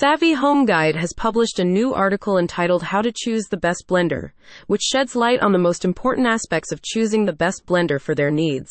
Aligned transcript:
Savvy 0.00 0.32
Home 0.32 0.64
Guide 0.64 0.96
has 0.96 1.12
published 1.12 1.58
a 1.58 1.64
new 1.64 1.92
article 1.92 2.38
entitled 2.38 2.84
How 2.84 3.02
to 3.02 3.12
Choose 3.14 3.48
the 3.48 3.58
Best 3.58 3.84
Blender, 3.86 4.30
which 4.66 4.80
sheds 4.80 5.14
light 5.14 5.42
on 5.42 5.52
the 5.52 5.58
most 5.58 5.84
important 5.84 6.26
aspects 6.26 6.72
of 6.72 6.80
choosing 6.80 7.26
the 7.26 7.34
best 7.34 7.66
blender 7.66 8.00
for 8.00 8.14
their 8.14 8.30
needs. 8.30 8.70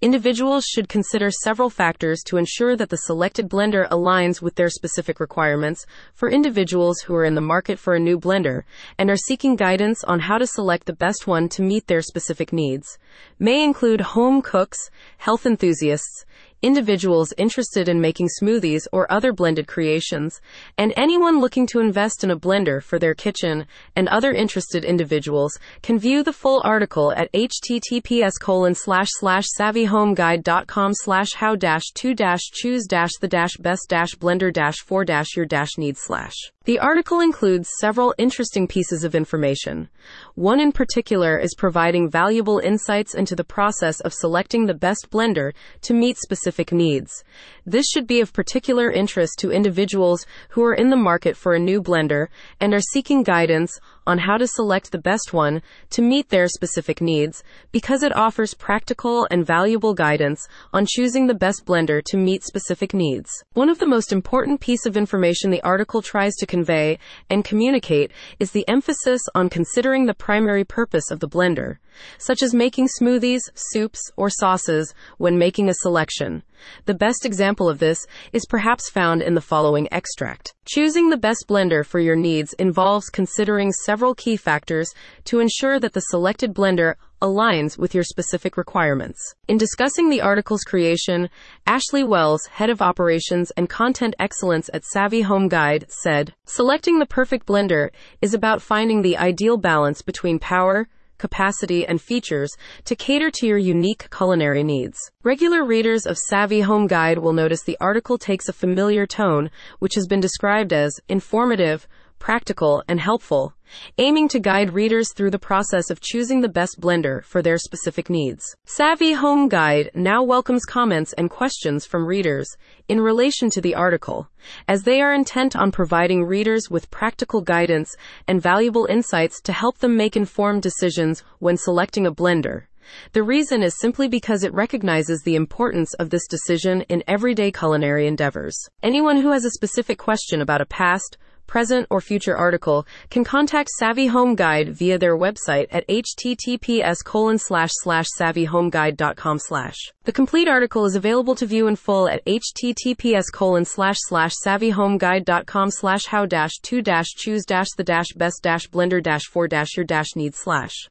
Individuals 0.00 0.64
should 0.64 0.88
consider 0.88 1.30
several 1.30 1.68
factors 1.68 2.22
to 2.24 2.38
ensure 2.38 2.76
that 2.76 2.88
the 2.88 2.96
selected 2.96 3.50
blender 3.50 3.90
aligns 3.90 4.40
with 4.40 4.54
their 4.54 4.70
specific 4.70 5.20
requirements. 5.20 5.84
For 6.14 6.30
individuals 6.30 7.00
who 7.00 7.14
are 7.14 7.26
in 7.26 7.34
the 7.34 7.42
market 7.42 7.78
for 7.78 7.94
a 7.94 8.00
new 8.00 8.18
blender 8.18 8.62
and 8.96 9.10
are 9.10 9.18
seeking 9.18 9.56
guidance 9.56 10.02
on 10.04 10.20
how 10.20 10.38
to 10.38 10.46
select 10.46 10.86
the 10.86 10.94
best 10.94 11.26
one 11.26 11.50
to 11.50 11.62
meet 11.62 11.88
their 11.88 12.00
specific 12.00 12.54
needs, 12.54 12.96
may 13.38 13.62
include 13.62 14.00
home 14.00 14.40
cooks, 14.40 14.78
health 15.18 15.44
enthusiasts, 15.44 16.24
individuals 16.62 17.32
interested 17.36 17.88
in 17.88 18.00
making 18.00 18.28
smoothies 18.40 18.86
or 18.92 19.10
other 19.10 19.32
blended 19.32 19.66
creations, 19.66 20.40
and 20.76 20.92
anyone 20.96 21.40
looking 21.40 21.66
to 21.66 21.80
invest 21.80 22.22
in 22.24 22.30
a 22.30 22.38
blender 22.38 22.82
for 22.82 22.98
their 22.98 23.14
kitchen 23.14 23.66
and 23.96 24.08
other 24.08 24.32
interested 24.32 24.84
individuals 24.84 25.58
can 25.82 25.98
view 25.98 26.22
the 26.22 26.32
full 26.32 26.60
article 26.64 27.12
at 27.12 27.32
https 27.32 28.32
colon 28.40 28.74
slash 28.74 29.08
slash 29.18 29.44
savvyhomeguide.com 29.58 30.92
slash 30.94 31.32
how 31.34 31.54
dash 31.56 31.84
to 31.94 32.14
dash 32.14 32.42
choose 32.52 32.86
dash 32.86 33.12
the 33.20 33.28
dash 33.28 33.56
best 33.58 33.86
dash 33.88 34.14
blender 34.14 34.52
dash 34.52 34.78
for 34.78 35.04
dash 35.04 35.36
your 35.36 35.46
dash 35.46 35.78
needs 35.78 36.00
slash. 36.02 36.34
The 36.66 36.78
article 36.78 37.20
includes 37.20 37.70
several 37.80 38.14
interesting 38.18 38.68
pieces 38.68 39.02
of 39.02 39.14
information. 39.14 39.88
One 40.34 40.60
in 40.60 40.72
particular 40.72 41.38
is 41.38 41.54
providing 41.56 42.10
valuable 42.10 42.58
insights 42.58 43.14
into 43.14 43.34
the 43.34 43.44
process 43.44 43.98
of 44.00 44.12
selecting 44.12 44.66
the 44.66 44.74
best 44.74 45.08
blender 45.10 45.54
to 45.80 45.94
meet 45.94 46.18
specific 46.18 46.70
needs. 46.70 47.24
This 47.70 47.86
should 47.86 48.08
be 48.08 48.20
of 48.20 48.32
particular 48.32 48.90
interest 48.90 49.38
to 49.38 49.52
individuals 49.52 50.26
who 50.48 50.64
are 50.64 50.74
in 50.74 50.90
the 50.90 50.96
market 50.96 51.36
for 51.36 51.54
a 51.54 51.60
new 51.60 51.80
blender 51.80 52.26
and 52.58 52.74
are 52.74 52.80
seeking 52.80 53.22
guidance 53.22 53.78
on 54.08 54.18
how 54.18 54.38
to 54.38 54.48
select 54.48 54.90
the 54.90 54.98
best 54.98 55.32
one 55.32 55.62
to 55.90 56.02
meet 56.02 56.30
their 56.30 56.48
specific 56.48 57.00
needs 57.00 57.44
because 57.70 58.02
it 58.02 58.16
offers 58.16 58.54
practical 58.54 59.24
and 59.30 59.46
valuable 59.46 59.94
guidance 59.94 60.48
on 60.72 60.84
choosing 60.84 61.28
the 61.28 61.34
best 61.34 61.64
blender 61.64 62.02
to 62.06 62.16
meet 62.16 62.42
specific 62.42 62.92
needs. 62.92 63.30
One 63.52 63.68
of 63.68 63.78
the 63.78 63.86
most 63.86 64.12
important 64.12 64.60
piece 64.60 64.84
of 64.84 64.96
information 64.96 65.50
the 65.50 65.62
article 65.62 66.02
tries 66.02 66.34
to 66.38 66.46
convey 66.46 66.98
and 67.28 67.44
communicate 67.44 68.10
is 68.40 68.50
the 68.50 68.66
emphasis 68.66 69.22
on 69.36 69.48
considering 69.48 70.06
the 70.06 70.14
primary 70.14 70.64
purpose 70.64 71.12
of 71.12 71.20
the 71.20 71.28
blender, 71.28 71.76
such 72.18 72.42
as 72.42 72.52
making 72.52 72.88
smoothies, 73.00 73.42
soups, 73.54 74.10
or 74.16 74.28
sauces 74.28 74.92
when 75.18 75.38
making 75.38 75.68
a 75.68 75.74
selection. 75.74 76.42
The 76.84 76.94
best 76.94 77.24
example 77.24 77.68
of 77.68 77.78
this 77.78 78.06
is 78.32 78.46
perhaps 78.46 78.90
found 78.90 79.22
in 79.22 79.34
the 79.34 79.40
following 79.40 79.88
extract. 79.92 80.54
Choosing 80.64 81.10
the 81.10 81.16
best 81.16 81.46
blender 81.48 81.84
for 81.84 81.98
your 81.98 82.16
needs 82.16 82.52
involves 82.54 83.08
considering 83.08 83.72
several 83.72 84.14
key 84.14 84.36
factors 84.36 84.94
to 85.24 85.40
ensure 85.40 85.80
that 85.80 85.92
the 85.92 86.00
selected 86.00 86.54
blender 86.54 86.94
aligns 87.20 87.76
with 87.76 87.94
your 87.94 88.04
specific 88.04 88.56
requirements. 88.56 89.18
In 89.46 89.58
discussing 89.58 90.08
the 90.08 90.22
article's 90.22 90.62
creation, 90.62 91.28
Ashley 91.66 92.02
Wells, 92.02 92.46
head 92.46 92.70
of 92.70 92.80
operations 92.80 93.50
and 93.56 93.68
content 93.68 94.14
excellence 94.18 94.70
at 94.72 94.84
Savvy 94.84 95.22
Home 95.22 95.48
Guide, 95.48 95.86
said, 95.88 96.34
Selecting 96.46 96.98
the 96.98 97.06
perfect 97.06 97.46
blender 97.46 97.90
is 98.22 98.32
about 98.32 98.62
finding 98.62 99.02
the 99.02 99.18
ideal 99.18 99.56
balance 99.56 100.02
between 100.02 100.38
power, 100.38 100.88
capacity, 101.20 101.86
and 101.86 102.00
features 102.00 102.50
to 102.86 102.96
cater 102.96 103.30
to 103.30 103.46
your 103.46 103.58
unique 103.58 104.08
culinary 104.10 104.64
needs. 104.64 104.98
Regular 105.22 105.64
readers 105.64 106.06
of 106.06 106.18
Savvy 106.18 106.62
Home 106.62 106.88
Guide 106.88 107.18
will 107.18 107.32
notice 107.32 107.62
the 107.62 107.78
article 107.80 108.18
takes 108.18 108.48
a 108.48 108.52
familiar 108.52 109.06
tone, 109.06 109.50
which 109.78 109.94
has 109.94 110.08
been 110.08 110.20
described 110.20 110.72
as 110.72 110.98
informative, 111.08 111.86
practical, 112.20 112.84
and 112.86 113.00
helpful, 113.00 113.54
aiming 113.98 114.28
to 114.28 114.38
guide 114.38 114.72
readers 114.72 115.12
through 115.12 115.30
the 115.30 115.38
process 115.38 115.90
of 115.90 116.00
choosing 116.00 116.40
the 116.40 116.48
best 116.48 116.80
blender 116.80 117.24
for 117.24 117.42
their 117.42 117.58
specific 117.58 118.08
needs. 118.08 118.44
Savvy 118.66 119.14
Home 119.14 119.48
Guide 119.48 119.90
now 119.94 120.22
welcomes 120.22 120.64
comments 120.64 121.12
and 121.14 121.28
questions 121.28 121.86
from 121.86 122.06
readers 122.06 122.48
in 122.88 123.00
relation 123.00 123.50
to 123.50 123.60
the 123.60 123.74
article, 123.74 124.28
as 124.68 124.84
they 124.84 125.00
are 125.00 125.12
intent 125.12 125.56
on 125.56 125.72
providing 125.72 126.22
readers 126.22 126.70
with 126.70 126.90
practical 126.92 127.40
guidance 127.40 127.96
and 128.28 128.40
valuable 128.40 128.86
insights 128.86 129.40
to 129.40 129.52
help 129.52 129.78
them 129.78 129.96
make 129.96 130.16
informed 130.16 130.62
decisions 130.62 131.24
when 131.40 131.56
selecting 131.56 132.06
a 132.06 132.12
blender. 132.12 132.66
The 133.12 133.22
reason 133.22 133.62
is 133.62 133.78
simply 133.78 134.08
because 134.08 134.42
it 134.42 134.52
recognizes 134.52 135.22
the 135.22 135.36
importance 135.36 135.94
of 135.94 136.10
this 136.10 136.26
decision 136.26 136.82
in 136.82 137.04
everyday 137.06 137.52
culinary 137.52 138.06
endeavors. 138.06 138.56
Anyone 138.82 139.18
who 139.18 139.30
has 139.30 139.44
a 139.44 139.50
specific 139.50 139.98
question 139.98 140.40
about 140.40 140.60
a 140.60 140.66
past, 140.66 141.16
present, 141.50 141.86
or 141.90 142.00
future 142.00 142.36
article 142.36 142.86
can 143.10 143.24
contact 143.24 143.68
Savvy 143.68 144.06
Home 144.06 144.34
Guide 144.36 144.68
via 144.70 144.96
their 144.98 145.18
website 145.18 145.66
at 145.70 145.86
https 145.88 147.04
colon 147.04 147.38
slash 147.38 147.70
slash 147.82 148.06
savvyhomeguide.com 148.18 149.38
slash. 149.38 149.76
The 150.04 150.12
complete 150.12 150.48
article 150.48 150.86
is 150.86 150.94
available 150.94 151.34
to 151.34 151.46
view 151.46 151.66
in 151.66 151.76
full 151.76 152.08
at 152.08 152.24
https 152.24 153.26
colon 153.32 153.64
slash 153.64 153.98
slash 153.98 154.32
savvyhomeguide.com 154.46 155.70
slash 155.70 156.06
how 156.06 156.24
dash 156.24 156.52
to 156.62 156.80
dash 156.80 157.08
choose 157.16 157.44
dash 157.44 157.68
the 157.76 157.84
dash 157.84 158.12
best 158.16 158.42
dash 158.42 158.68
blender 158.68 159.02
dash 159.02 159.24
for 159.24 159.48
dash 159.48 159.76
your 159.76 159.84
dash 159.84 160.14
needs 160.14 160.38
slash. 160.38 160.88